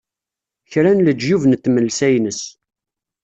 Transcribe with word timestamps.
kra 0.71 0.91
n 0.95 1.03
leǧyub 1.05 1.43
n 1.47 1.53
tmelsa-ines. 1.55 2.41